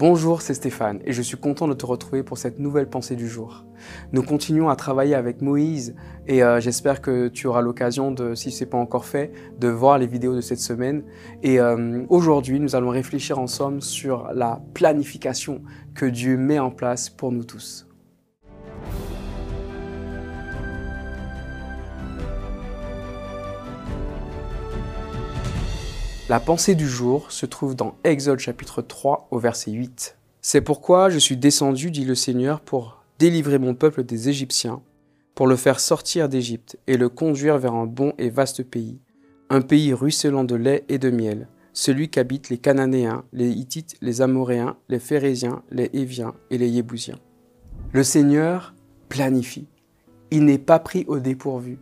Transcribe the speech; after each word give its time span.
Bonjour, 0.00 0.40
c'est 0.40 0.54
Stéphane 0.54 1.00
et 1.04 1.12
je 1.12 1.20
suis 1.20 1.36
content 1.36 1.68
de 1.68 1.74
te 1.74 1.84
retrouver 1.84 2.22
pour 2.22 2.38
cette 2.38 2.58
nouvelle 2.58 2.88
pensée 2.88 3.16
du 3.16 3.28
jour. 3.28 3.66
Nous 4.12 4.22
continuons 4.22 4.70
à 4.70 4.74
travailler 4.74 5.14
avec 5.14 5.42
Moïse 5.42 5.94
et 6.26 6.42
euh, 6.42 6.58
j'espère 6.58 7.02
que 7.02 7.28
tu 7.28 7.46
auras 7.46 7.60
l'occasion 7.60 8.10
de, 8.10 8.34
si 8.34 8.50
ce 8.50 8.64
n'est 8.64 8.70
pas 8.70 8.78
encore 8.78 9.04
fait, 9.04 9.30
de 9.58 9.68
voir 9.68 9.98
les 9.98 10.06
vidéos 10.06 10.34
de 10.34 10.40
cette 10.40 10.58
semaine. 10.58 11.02
Et 11.42 11.60
euh, 11.60 12.02
aujourd'hui, 12.08 12.60
nous 12.60 12.74
allons 12.74 12.88
réfléchir 12.88 13.38
ensemble 13.38 13.82
sur 13.82 14.30
la 14.32 14.62
planification 14.72 15.60
que 15.94 16.06
Dieu 16.06 16.38
met 16.38 16.58
en 16.58 16.70
place 16.70 17.10
pour 17.10 17.30
nous 17.30 17.44
tous. 17.44 17.89
La 26.30 26.38
pensée 26.38 26.76
du 26.76 26.86
jour 26.86 27.32
se 27.32 27.44
trouve 27.44 27.74
dans 27.74 27.96
Exode 28.04 28.38
chapitre 28.38 28.82
3 28.82 29.26
au 29.32 29.40
verset 29.40 29.72
8. 29.72 30.16
C'est 30.40 30.60
pourquoi 30.60 31.10
je 31.10 31.18
suis 31.18 31.36
descendu, 31.36 31.90
dit 31.90 32.04
le 32.04 32.14
Seigneur, 32.14 32.60
pour 32.60 33.02
délivrer 33.18 33.58
mon 33.58 33.74
peuple 33.74 34.04
des 34.04 34.28
Égyptiens, 34.28 34.80
pour 35.34 35.48
le 35.48 35.56
faire 35.56 35.80
sortir 35.80 36.28
d'Égypte 36.28 36.78
et 36.86 36.96
le 36.96 37.08
conduire 37.08 37.58
vers 37.58 37.74
un 37.74 37.86
bon 37.86 38.12
et 38.16 38.30
vaste 38.30 38.62
pays, 38.62 39.00
un 39.48 39.60
pays 39.60 39.92
ruisselant 39.92 40.44
de 40.44 40.54
lait 40.54 40.84
et 40.88 40.98
de 40.98 41.10
miel, 41.10 41.48
celui 41.72 42.10
qu'habitent 42.10 42.48
les 42.48 42.58
Cananéens, 42.58 43.24
les 43.32 43.50
Hittites, 43.50 43.96
les 44.00 44.22
Amoréens, 44.22 44.76
les 44.88 45.00
Phérésiens, 45.00 45.64
les 45.72 45.90
Héviens 45.94 46.34
et 46.50 46.58
les 46.58 46.68
Yébousiens. 46.68 47.18
Le 47.92 48.04
Seigneur 48.04 48.76
planifie. 49.08 49.66
Il 50.30 50.44
n'est 50.44 50.58
pas 50.58 50.78
pris 50.78 51.04
au 51.08 51.18
dépourvu. 51.18 51.80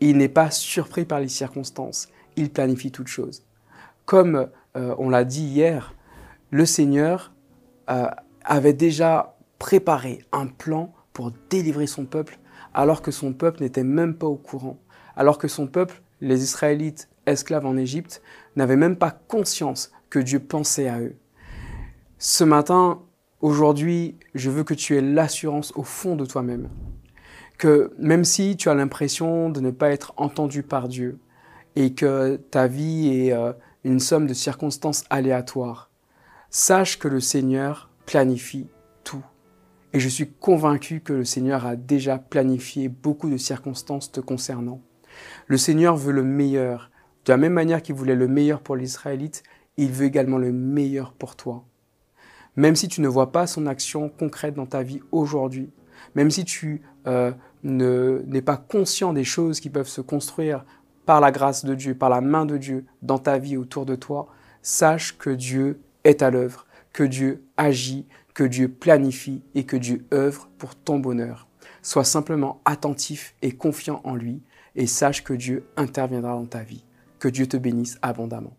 Il 0.00 0.16
n'est 0.16 0.30
pas 0.30 0.50
surpris 0.50 1.04
par 1.04 1.20
les 1.20 1.28
circonstances. 1.28 2.08
Il 2.36 2.48
planifie 2.48 2.92
toutes 2.92 3.08
choses 3.08 3.42
comme 4.10 4.48
euh, 4.76 4.92
on 4.98 5.08
l'a 5.08 5.22
dit 5.22 5.44
hier, 5.44 5.94
le 6.50 6.66
Seigneur 6.66 7.32
euh, 7.88 8.08
avait 8.44 8.72
déjà 8.72 9.36
préparé 9.60 10.24
un 10.32 10.48
plan 10.48 10.92
pour 11.12 11.30
délivrer 11.48 11.86
son 11.86 12.06
peuple 12.06 12.40
alors 12.74 13.02
que 13.02 13.12
son 13.12 13.32
peuple 13.32 13.62
n'était 13.62 13.84
même 13.84 14.16
pas 14.16 14.26
au 14.26 14.34
courant, 14.34 14.80
alors 15.14 15.38
que 15.38 15.46
son 15.46 15.68
peuple, 15.68 16.02
les 16.20 16.42
Israélites 16.42 17.08
esclaves 17.26 17.64
en 17.64 17.76
Égypte, 17.76 18.20
n'avaient 18.56 18.74
même 18.74 18.96
pas 18.96 19.12
conscience 19.12 19.92
que 20.08 20.18
Dieu 20.18 20.40
pensait 20.40 20.88
à 20.88 20.98
eux. 20.98 21.14
Ce 22.18 22.42
matin, 22.42 23.02
aujourd'hui, 23.40 24.16
je 24.34 24.50
veux 24.50 24.64
que 24.64 24.74
tu 24.74 24.96
aies 24.96 25.02
l'assurance 25.02 25.72
au 25.76 25.84
fond 25.84 26.16
de 26.16 26.26
toi-même 26.26 26.68
que 27.58 27.92
même 27.96 28.24
si 28.24 28.56
tu 28.56 28.70
as 28.70 28.74
l'impression 28.74 29.50
de 29.50 29.60
ne 29.60 29.70
pas 29.70 29.90
être 29.90 30.14
entendu 30.16 30.64
par 30.64 30.88
Dieu 30.88 31.20
et 31.76 31.94
que 31.94 32.36
ta 32.50 32.66
vie 32.66 33.08
est 33.08 33.32
euh, 33.32 33.52
une 33.84 34.00
somme 34.00 34.26
de 34.26 34.34
circonstances 34.34 35.04
aléatoires. 35.10 35.90
Sache 36.50 36.98
que 36.98 37.08
le 37.08 37.20
Seigneur 37.20 37.90
planifie 38.06 38.68
tout. 39.04 39.24
Et 39.92 40.00
je 40.00 40.08
suis 40.08 40.30
convaincu 40.30 41.00
que 41.00 41.12
le 41.12 41.24
Seigneur 41.24 41.66
a 41.66 41.76
déjà 41.76 42.18
planifié 42.18 42.88
beaucoup 42.88 43.30
de 43.30 43.36
circonstances 43.36 44.12
te 44.12 44.20
concernant. 44.20 44.80
Le 45.46 45.56
Seigneur 45.56 45.96
veut 45.96 46.12
le 46.12 46.22
meilleur. 46.22 46.90
De 47.24 47.32
la 47.32 47.36
même 47.36 47.52
manière 47.52 47.82
qu'il 47.82 47.94
voulait 47.94 48.14
le 48.14 48.28
meilleur 48.28 48.60
pour 48.60 48.76
l'Israélite, 48.76 49.42
il 49.76 49.90
veut 49.90 50.06
également 50.06 50.38
le 50.38 50.52
meilleur 50.52 51.12
pour 51.12 51.36
toi. 51.36 51.64
Même 52.56 52.76
si 52.76 52.88
tu 52.88 53.00
ne 53.00 53.08
vois 53.08 53.32
pas 53.32 53.46
son 53.46 53.66
action 53.66 54.08
concrète 54.08 54.54
dans 54.54 54.66
ta 54.66 54.82
vie 54.82 55.00
aujourd'hui, 55.12 55.70
même 56.14 56.30
si 56.30 56.44
tu 56.44 56.82
euh, 57.06 57.32
n'es 57.62 58.42
pas 58.42 58.56
conscient 58.56 59.12
des 59.12 59.24
choses 59.24 59.60
qui 59.60 59.70
peuvent 59.70 59.88
se 59.88 60.00
construire 60.00 60.64
par 61.10 61.20
la 61.20 61.32
grâce 61.32 61.64
de 61.64 61.74
Dieu, 61.74 61.96
par 61.96 62.08
la 62.08 62.20
main 62.20 62.46
de 62.46 62.56
Dieu 62.56 62.86
dans 63.02 63.18
ta 63.18 63.36
vie 63.36 63.56
autour 63.56 63.84
de 63.84 63.96
toi, 63.96 64.28
sache 64.62 65.18
que 65.18 65.30
Dieu 65.30 65.80
est 66.04 66.22
à 66.22 66.30
l'œuvre, 66.30 66.66
que 66.92 67.02
Dieu 67.02 67.42
agit, 67.56 68.06
que 68.32 68.44
Dieu 68.44 68.68
planifie 68.68 69.42
et 69.56 69.64
que 69.64 69.76
Dieu 69.76 70.06
œuvre 70.14 70.48
pour 70.56 70.76
ton 70.76 71.00
bonheur. 71.00 71.48
Sois 71.82 72.04
simplement 72.04 72.60
attentif 72.64 73.34
et 73.42 73.50
confiant 73.50 74.00
en 74.04 74.14
lui 74.14 74.40
et 74.76 74.86
sache 74.86 75.24
que 75.24 75.34
Dieu 75.34 75.66
interviendra 75.76 76.34
dans 76.34 76.46
ta 76.46 76.62
vie. 76.62 76.84
Que 77.18 77.26
Dieu 77.26 77.48
te 77.48 77.56
bénisse 77.56 77.98
abondamment. 78.02 78.56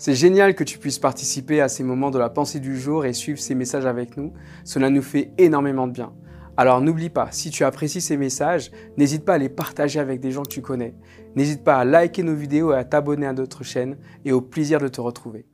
C'est 0.00 0.14
génial 0.14 0.54
que 0.54 0.62
tu 0.62 0.78
puisses 0.78 1.00
participer 1.00 1.60
à 1.60 1.68
ces 1.68 1.82
moments 1.82 2.12
de 2.12 2.20
la 2.20 2.30
pensée 2.30 2.60
du 2.60 2.78
jour 2.78 3.04
et 3.04 3.12
suivre 3.12 3.40
ces 3.40 3.56
messages 3.56 3.84
avec 3.84 4.16
nous. 4.16 4.32
Cela 4.62 4.90
nous 4.90 5.02
fait 5.02 5.32
énormément 5.38 5.88
de 5.88 5.92
bien. 5.92 6.12
Alors 6.56 6.80
n'oublie 6.80 7.10
pas, 7.10 7.32
si 7.32 7.50
tu 7.50 7.64
apprécies 7.64 8.00
ces 8.00 8.16
messages, 8.16 8.70
n'hésite 8.96 9.24
pas 9.24 9.34
à 9.34 9.38
les 9.38 9.48
partager 9.48 9.98
avec 9.98 10.20
des 10.20 10.30
gens 10.30 10.44
que 10.44 10.50
tu 10.54 10.62
connais. 10.62 10.94
N'hésite 11.34 11.64
pas 11.64 11.78
à 11.78 11.84
liker 11.84 12.22
nos 12.22 12.36
vidéos 12.36 12.72
et 12.72 12.76
à 12.76 12.84
t'abonner 12.84 13.26
à 13.26 13.32
notre 13.32 13.64
chaîne 13.64 13.96
et 14.24 14.30
au 14.30 14.40
plaisir 14.40 14.78
de 14.78 14.86
te 14.86 15.00
retrouver. 15.00 15.46